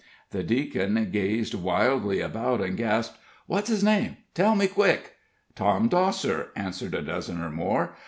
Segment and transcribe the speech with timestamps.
[0.31, 4.17] The deacon gazed wildly about, and gasped: "What's his name?
[4.33, 5.13] tell me quick!"
[5.53, 7.93] "Tom Dosser!" answered a dozen or more.